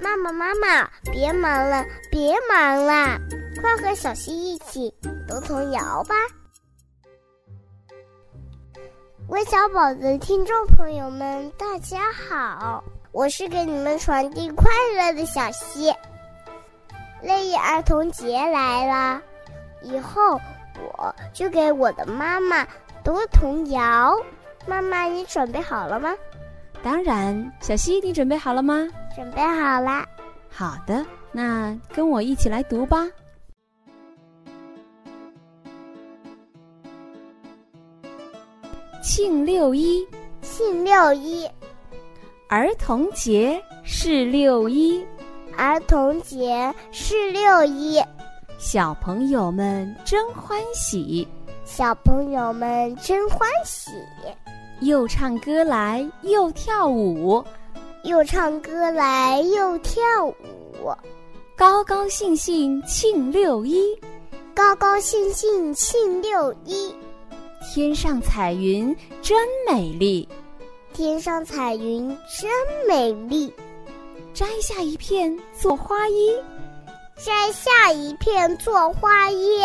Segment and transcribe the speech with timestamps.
[0.00, 3.18] 妈妈，妈妈，别忙了，别忙了，
[3.60, 4.92] 快和小溪一起
[5.28, 6.14] 读童谣吧！
[9.28, 12.82] 微小宝的听众朋友们，大家好，
[13.12, 15.94] 我是给你们传递快乐的小溪。
[17.22, 19.22] 六一儿童节来了，
[19.82, 20.40] 以后
[20.78, 22.66] 我就给我的妈妈
[23.04, 24.16] 读童谣。
[24.66, 26.14] 妈妈，你准备好了吗？
[26.82, 28.88] 当然，小溪，你准备好了吗？
[29.14, 30.04] 准备好了。
[30.48, 33.06] 好的，那跟我一起来读吧。
[39.02, 40.06] 庆六一，
[40.40, 41.48] 庆六一，
[42.48, 45.04] 儿童节是六一，
[45.56, 48.00] 儿童节是六一，
[48.58, 51.26] 小朋友们真欢喜，
[51.64, 53.90] 小朋友们真欢喜。
[54.80, 57.44] 又唱歌来又跳舞，
[58.04, 60.34] 又唱歌来又跳舞，
[61.54, 63.98] 高高兴兴庆六一，
[64.54, 66.94] 高高兴兴庆六一。
[67.72, 69.36] 天上彩云真
[69.68, 70.26] 美丽，
[70.94, 72.08] 天上彩云
[72.40, 72.50] 真
[72.88, 73.52] 美丽。
[74.32, 76.34] 摘下一片做花衣，
[77.16, 79.62] 摘下一片做花衣。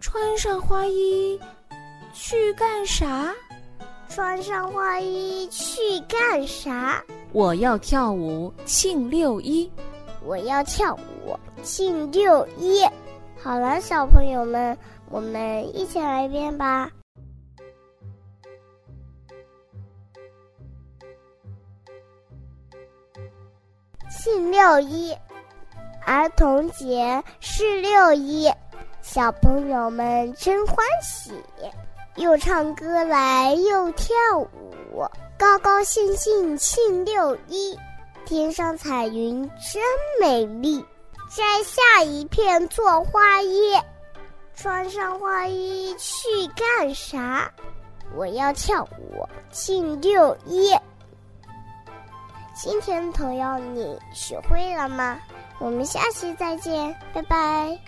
[0.00, 1.40] 穿上花衣
[2.12, 3.34] 去干啥？
[4.08, 7.02] 穿上花衣去干啥？
[7.32, 9.70] 我要跳舞庆六一，
[10.24, 12.82] 我要跳舞庆六一。
[13.38, 14.76] 好了，小朋友们，
[15.10, 16.90] 我们一起来一遍吧。
[24.08, 25.14] 庆六一，
[26.04, 28.50] 儿童节是六一，
[29.02, 31.32] 小朋友们真欢喜。
[32.16, 35.06] 又唱歌来又跳舞，
[35.38, 37.78] 高高兴兴庆六一。
[38.24, 39.82] 天上彩云真
[40.20, 40.84] 美丽，
[41.30, 43.72] 摘下一片做花衣。
[44.54, 47.50] 穿上花衣去干啥？
[48.14, 50.74] 我要跳舞庆六一。
[52.54, 55.20] 今天的童谣你学会了吗？
[55.58, 57.78] 我们下期再见，拜拜。